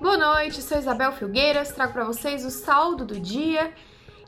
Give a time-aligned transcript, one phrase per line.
[0.00, 3.72] noite, sou Isabel Filgueiras, trago para vocês o saldo do dia.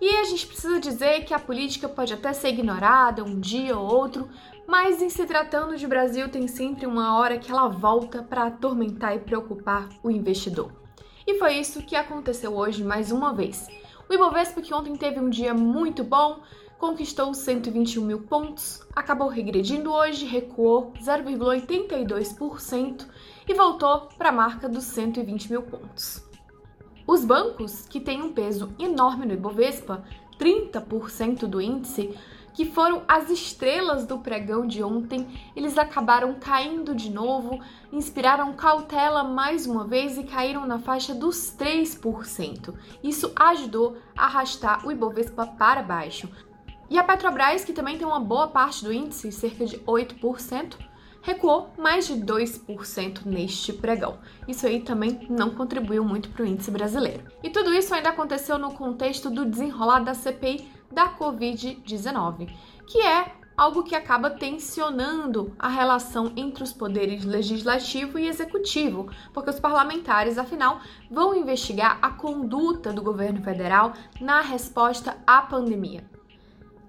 [0.01, 3.87] E a gente precisa dizer que a política pode até ser ignorada um dia ou
[3.87, 4.29] outro,
[4.67, 9.15] mas em se tratando de Brasil tem sempre uma hora que ela volta para atormentar
[9.15, 10.73] e preocupar o investidor.
[11.27, 13.69] E foi isso que aconteceu hoje mais uma vez.
[14.09, 16.41] O Ibovespa, que ontem teve um dia muito bom,
[16.81, 23.07] conquistou 121 mil pontos, acabou regredindo hoje, recuou 0,82%
[23.47, 26.25] e voltou para a marca dos 120 mil pontos.
[27.07, 30.03] Os bancos, que têm um peso enorme no Ibovespa,
[30.39, 32.17] 30% do índice,
[32.55, 37.61] que foram as estrelas do pregão de ontem, eles acabaram caindo de novo,
[37.93, 42.73] inspiraram cautela mais uma vez e caíram na faixa dos 3%.
[43.03, 46.27] Isso ajudou a arrastar o Ibovespa para baixo.
[46.91, 50.77] E a Petrobras, que também tem uma boa parte do índice, cerca de 8%,
[51.23, 54.19] recuou mais de 2% neste pregão.
[54.49, 57.23] Isso aí também não contribuiu muito para o índice brasileiro.
[57.45, 62.53] E tudo isso ainda aconteceu no contexto do desenrolar da CPI da Covid-19,
[62.89, 69.51] que é algo que acaba tensionando a relação entre os poderes legislativo e executivo, porque
[69.51, 76.05] os parlamentares, afinal, vão investigar a conduta do governo federal na resposta à pandemia.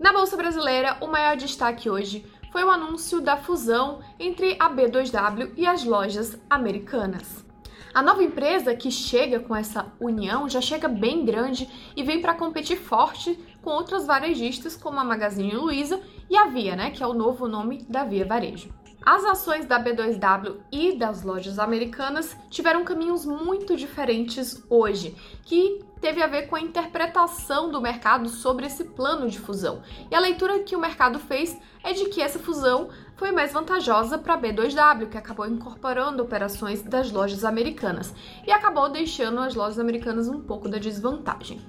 [0.02, 5.52] Na Bolsa Brasileira, o maior destaque hoje foi o anúncio da fusão entre a B2W
[5.55, 7.45] e as lojas americanas.
[7.93, 12.33] A nova empresa que chega com essa união já chega bem grande e vem para
[12.33, 17.05] competir forte com outras varejistas como a Magazine Luiza e a Via, né, que é
[17.05, 18.73] o novo nome da Via Varejo.
[19.03, 26.21] As ações da B2W e das lojas americanas tiveram caminhos muito diferentes hoje, que teve
[26.21, 29.81] a ver com a interpretação do mercado sobre esse plano de fusão.
[30.11, 34.19] E a leitura que o mercado fez é de que essa fusão foi mais vantajosa
[34.19, 38.13] para a B2W, que acabou incorporando operações das lojas americanas
[38.45, 41.59] e acabou deixando as lojas americanas um pouco da desvantagem.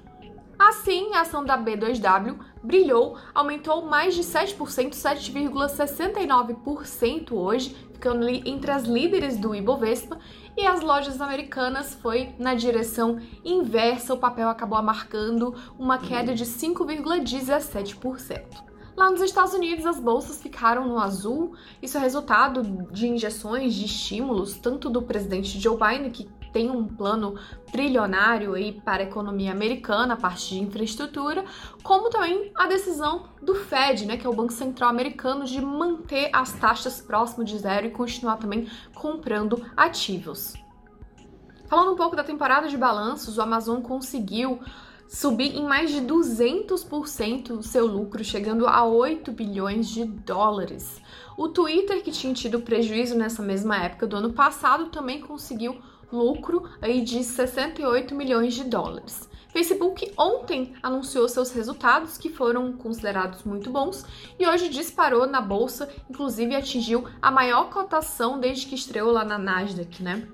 [0.69, 8.83] Assim, a ação da B2W brilhou, aumentou mais de 7%, 7,69% hoje, ficando entre as
[8.83, 10.17] líderes do Ibovespa,
[10.55, 16.45] e as lojas americanas foi na direção inversa, o papel acabou marcando uma queda de
[16.45, 18.63] 5,17%.
[18.95, 21.57] Lá nos Estados Unidos, as bolsas ficaram no azul.
[21.81, 26.87] Isso é resultado de injeções de estímulos, tanto do presidente Joe Biden, que tem um
[26.87, 27.35] plano
[27.71, 31.43] trilionário aí para a economia americana, a parte de infraestrutura,
[31.81, 36.29] como também a decisão do Fed, né, que é o Banco Central americano, de manter
[36.31, 40.53] as taxas próximo de zero e continuar também comprando ativos.
[41.67, 44.59] Falando um pouco da temporada de balanços, o Amazon conseguiu
[45.07, 51.01] subir em mais de 200% o seu lucro, chegando a 8 bilhões de dólares.
[51.35, 55.81] O Twitter, que tinha tido prejuízo nessa mesma época do ano passado, também conseguiu
[56.13, 59.29] lucro aí de 68 milhões de dólares.
[59.53, 64.03] Facebook ontem anunciou seus resultados, que foram considerados muito bons,
[64.39, 69.37] e hoje disparou na bolsa, inclusive atingiu a maior cotação desde que estreou lá na
[69.37, 70.27] Nasdaq, né?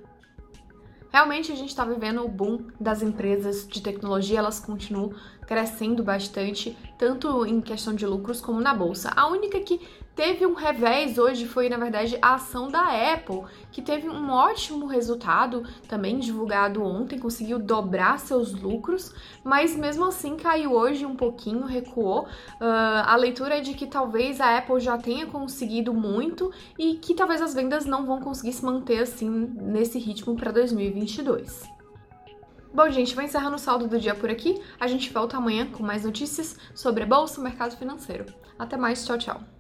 [1.11, 5.11] Realmente a gente está vivendo o boom das empresas de tecnologia, elas continuam
[5.45, 9.09] crescendo bastante, tanto em questão de lucros como na bolsa.
[9.15, 9.79] A única que
[10.13, 14.85] teve um revés hoje foi, na verdade, a ação da Apple, que teve um ótimo
[14.85, 19.13] resultado, também divulgado ontem, conseguiu dobrar seus lucros,
[19.45, 22.23] mas mesmo assim caiu hoje um pouquinho, recuou.
[22.23, 27.13] Uh, a leitura é de que talvez a Apple já tenha conseguido muito e que
[27.13, 31.78] talvez as vendas não vão conseguir se manter assim nesse ritmo para 2022.
[32.71, 34.61] Bom, gente, vou encerrando o saldo do dia por aqui.
[34.79, 38.25] A gente volta amanhã com mais notícias sobre a bolsa e o mercado financeiro.
[38.57, 39.58] Até mais, tchau, tchau.